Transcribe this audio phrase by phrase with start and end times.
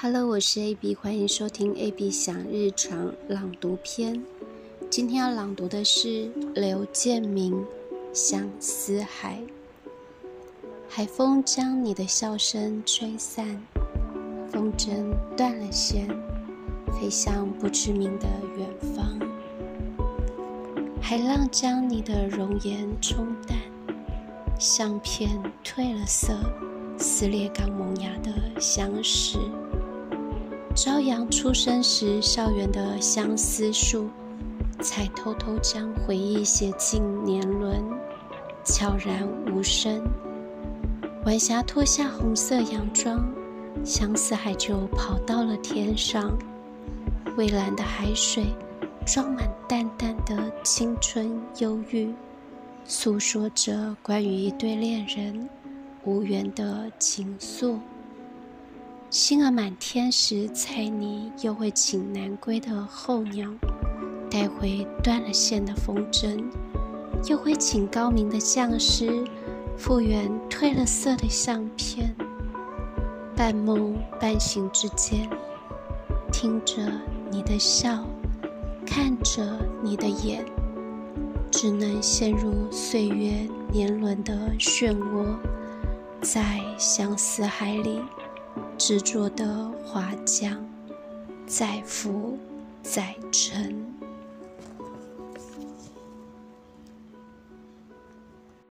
[0.00, 4.22] Hello，我是 AB，欢迎收听 AB 想日常朗读篇。
[4.88, 7.52] 今天要朗读的是刘建明
[8.12, 9.40] 《相思海》。
[10.88, 13.60] 海风将你的笑声吹散，
[14.52, 15.02] 风筝
[15.36, 16.06] 断了线，
[16.92, 18.26] 飞向不知名的
[18.56, 19.18] 远方。
[21.02, 23.58] 海浪将你的容颜冲淡，
[24.60, 25.28] 相片
[25.64, 26.38] 褪了色，
[26.96, 29.40] 撕裂刚萌芽的相识。
[30.80, 34.08] 朝阳出生时，校园的相思树，
[34.80, 37.82] 才偷偷将回忆写进年轮，
[38.64, 40.00] 悄然无声。
[41.24, 43.28] 晚霞脱下红色洋装，
[43.84, 46.32] 相思海就跑到了天上。
[47.36, 48.44] 蔚蓝的海水，
[49.04, 52.14] 装满淡淡的青春忧郁，
[52.84, 55.48] 诉说着关于一对恋人
[56.04, 57.78] 无缘的情愫。
[59.10, 63.50] 星儿满天时，猜你又会请南归的候鸟
[64.30, 66.44] 带回断了线的风筝，
[67.26, 69.24] 又会请高明的匠师
[69.78, 72.14] 复原褪了色的相片。
[73.34, 75.26] 半梦半醒之间，
[76.30, 76.76] 听着
[77.30, 78.04] 你的笑，
[78.84, 79.42] 看着
[79.82, 80.44] 你的眼，
[81.50, 85.24] 只能陷入岁月年轮的漩涡，
[86.20, 88.02] 在相思海里。
[88.76, 90.58] 执着的划桨，
[91.46, 92.38] 载浮
[92.82, 93.77] 载沉。